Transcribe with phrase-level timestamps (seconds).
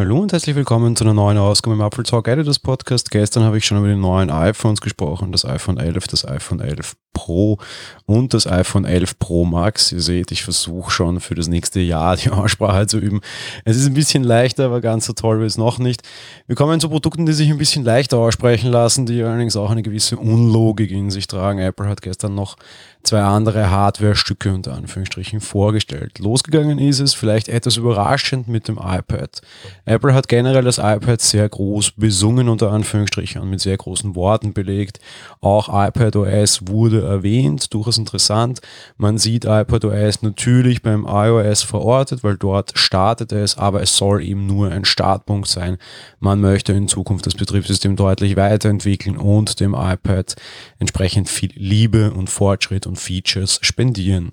[0.00, 3.10] Hallo und herzlich willkommen zu einer neuen Ausgabe im Apple Talk Editors Podcast.
[3.10, 6.96] Gestern habe ich schon über die neuen iPhones gesprochen, das iPhone 11, das iPhone 11
[7.12, 7.58] Pro
[8.06, 9.92] und das iPhone 11 Pro Max.
[9.92, 13.20] Ihr seht, ich versuche schon für das nächste Jahr die Aussprache zu üben.
[13.66, 16.02] Es ist ein bisschen leichter, aber ganz so toll wird es noch nicht.
[16.46, 19.82] Wir kommen zu Produkten, die sich ein bisschen leichter aussprechen lassen, die allerdings auch eine
[19.82, 21.58] gewisse Unlogik in sich tragen.
[21.58, 22.56] Apple hat gestern noch
[23.02, 26.18] zwei andere Hardware-Stücke unter Anführungsstrichen vorgestellt.
[26.20, 29.42] Losgegangen ist es vielleicht etwas überraschend mit dem iPad.
[29.90, 34.52] Apple hat generell das iPad sehr groß besungen unter Anführungsstrichen und mit sehr großen Worten
[34.52, 35.00] belegt.
[35.40, 38.60] Auch iPad OS wurde erwähnt, durchaus interessant.
[38.98, 44.22] Man sieht iPad OS natürlich beim iOS verortet, weil dort startet es, aber es soll
[44.22, 45.76] eben nur ein Startpunkt sein.
[46.20, 50.36] Man möchte in Zukunft das Betriebssystem deutlich weiterentwickeln und dem iPad
[50.78, 54.30] entsprechend viel Liebe und Fortschritt und Features spendieren.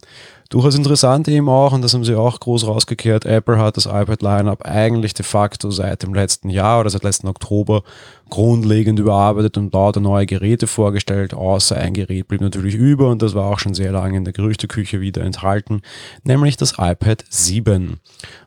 [0.50, 4.22] Durchaus interessant eben auch, und das haben sie auch groß rausgekehrt, Apple hat das iPad
[4.22, 7.84] Lineup eigentlich de facto seit dem letzten Jahr oder seit letzten Oktober
[8.30, 13.36] grundlegend überarbeitet und lauter neue Geräte vorgestellt, außer ein Gerät blieb natürlich über und das
[13.36, 15.82] war auch schon sehr lange in der Gerüchteküche wieder enthalten,
[16.24, 18.00] nämlich das iPad 7.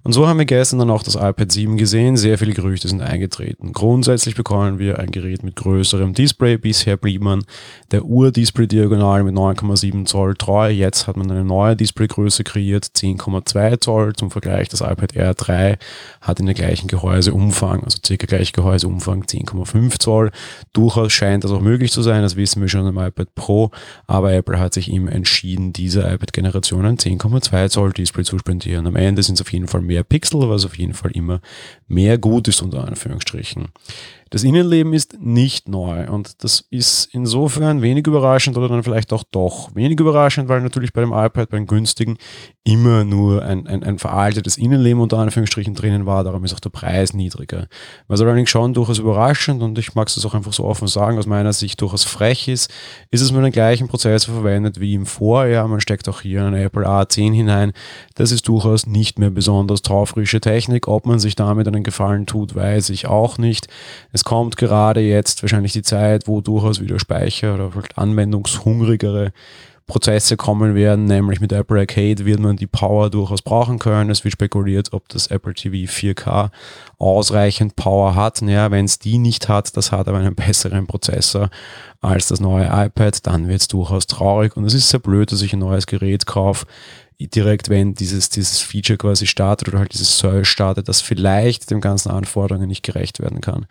[0.03, 3.01] Und so haben wir gestern dann auch das iPad 7 gesehen, sehr viele Gerüchte sind
[3.01, 3.73] eingetreten.
[3.73, 7.45] Grundsätzlich bekommen wir ein Gerät mit größerem Display, bisher blieb man
[7.91, 14.13] der Ur-Display-Diagonal mit 9,7 Zoll treu, jetzt hat man eine neue Displaygröße kreiert, 10,2 Zoll,
[14.15, 15.79] zum Vergleich das iPad Air 3
[16.21, 20.31] hat in der gleichen Gehäuseumfang, also circa gleich Gehäuseumfang 10,5 5 Zoll.
[20.73, 23.71] Durchaus scheint das auch möglich zu sein, das wissen wir schon im iPad Pro,
[24.07, 28.87] aber Apple hat sich eben entschieden, dieser iPad-Generation ein 10,2 Zoll Display zu spendieren.
[28.87, 31.41] Am Ende sind es auf jeden Fall mehr Pixel, was auf jeden Fall immer
[31.89, 33.69] mehr gut ist, unter Anführungsstrichen.
[34.31, 39.25] Das Innenleben ist nicht neu und das ist insofern wenig überraschend oder dann vielleicht auch
[39.25, 42.17] doch wenig überraschend, weil natürlich bei dem iPad, beim günstigen,
[42.63, 46.71] immer nur ein, ein, ein veraltetes Innenleben unter Anführungsstrichen drinnen war, darum ist auch der
[46.71, 47.67] Preis niedriger.
[48.07, 51.27] Was allerdings schon durchaus überraschend und ich mag es auch einfach so offen sagen, aus
[51.27, 52.71] meiner Sicht durchaus frech ist,
[53.11, 55.67] ist, dass man den gleichen Prozessor verwendet wie im Vorjahr.
[55.67, 57.73] Man steckt auch hier einen Apple A10 hinein.
[58.15, 60.87] Das ist durchaus nicht mehr besonders taufrische Technik.
[60.87, 63.67] Ob man sich damit einen Gefallen tut, weiß ich auch nicht.
[64.13, 69.33] Es es kommt gerade jetzt wahrscheinlich die Zeit, wo durchaus wieder Speicher oder vielleicht anwendungshungrigere
[69.87, 74.11] Prozesse kommen werden, nämlich mit Apple Arcade wird man die Power durchaus brauchen können.
[74.11, 76.51] Es wird spekuliert, ob das Apple TV 4K
[76.99, 78.43] ausreichend Power hat.
[78.43, 81.49] Naja, wenn es die nicht hat, das hat aber einen besseren Prozessor
[82.03, 85.41] als das neue iPad, dann wird es durchaus traurig und es ist sehr blöd, dass
[85.41, 86.67] ich ein neues Gerät kaufe,
[87.29, 91.81] direkt, wenn dieses, dieses Feature quasi startet oder halt dieses Service startet, das vielleicht den
[91.81, 93.67] ganzen Anforderungen nicht gerecht werden kann.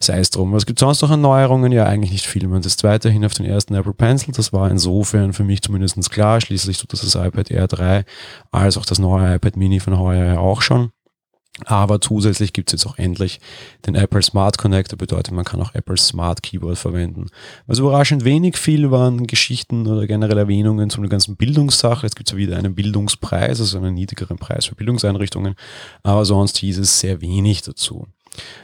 [0.00, 0.52] Sei es drum.
[0.52, 1.72] Was gibt sonst noch an Neuerungen?
[1.72, 2.46] Ja, eigentlich nicht viel.
[2.48, 4.32] Man ist weiterhin auf den ersten Apple Pencil.
[4.34, 6.40] Das war insofern für mich zumindest klar.
[6.40, 8.04] Schließlich tut das das iPad Air 3
[8.50, 10.92] als auch das neue iPad Mini von heuer auch schon.
[11.66, 13.38] Aber zusätzlich gibt es jetzt auch endlich
[13.86, 17.26] den Apple Smart Connector, bedeutet, man kann auch Apple Smart Keyboard verwenden.
[17.66, 22.06] Was überraschend wenig viel waren Geschichten oder generell Erwähnungen zu einer ganzen Bildungssache.
[22.06, 25.54] Jetzt gibt es ja wieder einen Bildungspreis, also einen niedrigeren Preis für Bildungseinrichtungen,
[26.02, 28.06] aber sonst hieß es sehr wenig dazu.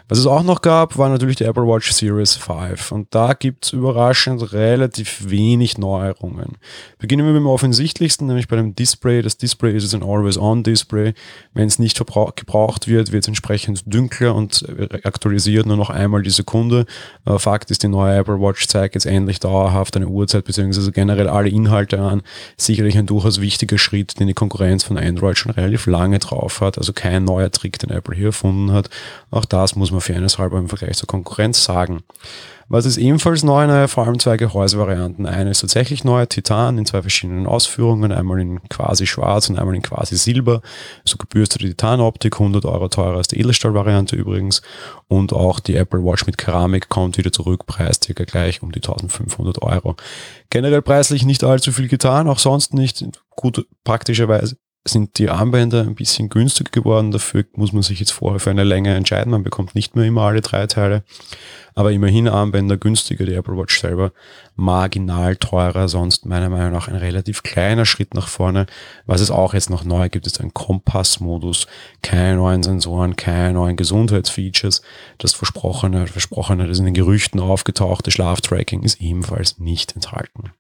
[0.09, 3.67] Was es auch noch gab, war natürlich die Apple Watch Series 5 und da gibt
[3.67, 6.57] es überraschend relativ wenig Neuerungen.
[6.99, 9.21] Beginnen wir mit dem offensichtlichsten, nämlich bei dem Display.
[9.21, 11.13] Das Display ist ein Always-On-Display.
[11.53, 14.65] Wenn es nicht gebraucht wird, wird es entsprechend dünkler und
[15.05, 16.87] aktualisiert nur noch einmal die Sekunde.
[17.27, 20.91] Äh, Fakt ist, die neue Apple Watch zeigt jetzt endlich dauerhaft eine Uhrzeit bzw.
[20.91, 22.23] generell alle Inhalte an.
[22.57, 26.79] Sicherlich ein durchaus wichtiger Schritt, den die Konkurrenz von Android schon relativ lange drauf hat.
[26.79, 28.89] Also kein neuer Trick, den Apple hier erfunden hat.
[29.31, 32.03] Auch das muss man man fairnesshalber im Vergleich zur Konkurrenz sagen.
[32.71, 33.67] Was ist ebenfalls neu?
[33.67, 35.25] Naja, vor allem zwei Gehäusevarianten.
[35.25, 39.75] Eine ist tatsächlich neu, Titan, in zwei verschiedenen Ausführungen, einmal in quasi schwarz und einmal
[39.75, 40.61] in quasi silber.
[41.05, 44.61] So gebürstete Titanoptik, 100 Euro teurer als die Edelstahlvariante übrigens.
[45.09, 48.81] Und auch die Apple Watch mit Keramik kommt wieder zurück, Preis circa gleich um die
[48.81, 49.97] 1500 Euro.
[50.51, 53.03] Generell preislich nicht allzu viel getan, auch sonst nicht.
[53.35, 57.11] Gut, praktischerweise sind die Armbänder ein bisschen günstiger geworden.
[57.11, 59.31] Dafür muss man sich jetzt vorher für eine Länge entscheiden.
[59.31, 61.05] Man bekommt nicht mehr immer alle drei Teile.
[61.75, 64.13] Aber immerhin Armbänder günstiger, die Apple Watch selber
[64.57, 65.89] marginal teurer.
[65.89, 68.67] Sonst meiner Meinung nach ein relativ kleiner Schritt nach vorne.
[69.07, 71.67] Was es auch jetzt noch neu gibt, ist ein Kompassmodus.
[72.03, 74.83] Keine neuen Sensoren, keine neuen Gesundheitsfeatures.
[75.19, 80.53] Das versprochene, versprochene, das in den Gerüchten aufgetauchte Schlaftracking ist ebenfalls nicht enthalten.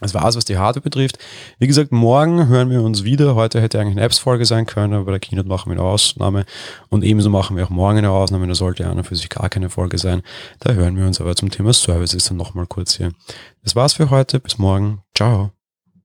[0.00, 1.18] Das war's, was die Hardware betrifft.
[1.58, 3.34] Wie gesagt, morgen hören wir uns wieder.
[3.34, 6.44] Heute hätte eigentlich eine Apps-Folge sein können, aber bei der Keynote machen wir eine Ausnahme.
[6.90, 8.46] Und ebenso machen wir auch morgen eine Ausnahme.
[8.46, 10.22] Da sollte ja für sich gar keine Folge sein.
[10.60, 13.12] Da hören wir uns aber zum Thema Services dann nochmal kurz hier.
[13.64, 14.38] Das war's für heute.
[14.38, 15.00] Bis morgen.
[15.14, 15.55] Ciao.